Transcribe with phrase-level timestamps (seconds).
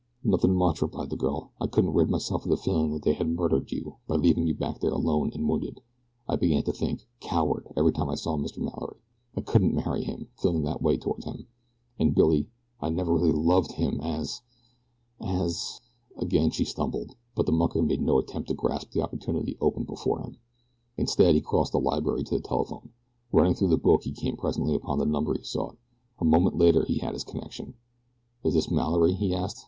[0.23, 1.51] "Nothing much," replied the girl.
[1.61, 4.55] "I couldn't rid myself of the feeling that they had murdered you, by leaving you
[4.55, 5.79] back there alone and wounded.
[6.27, 8.57] I began to think 'coward' every time I saw Mr.
[8.57, 8.97] Mallory.
[9.37, 11.45] I couldn't marry him, feeling that way toward him,
[11.99, 12.49] and, Billy,
[12.81, 14.41] I really never LOVED him as
[15.21, 15.79] as"
[16.17, 20.21] Again she stumbled, but the mucker made no attempt to grasp the opportunity opened before
[20.23, 20.37] him.
[20.97, 22.89] Instead he crossed the library to the telephone.
[23.31, 25.77] Running through the book he came presently upon the number he sought.
[26.17, 27.75] A moment later he had his connection.
[28.43, 29.59] "Is this Mallory?" he asked.